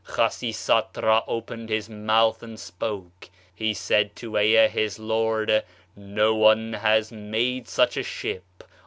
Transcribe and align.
Khasisatra 0.03 1.23
opened 1.27 1.69
his 1.69 1.87
mouth 1.87 2.41
and 2.41 2.59
spoke; 2.59 3.29
he 3.53 3.71
said 3.71 4.15
to 4.15 4.35
Ea, 4.39 4.67
his 4.67 4.97
lord: 4.97 5.63
"No 5.95 6.33
one 6.33 6.73
has 6.73 7.11
made 7.11 7.67
[such 7.67 7.97
a] 7.97 8.01
ship. 8.01 8.63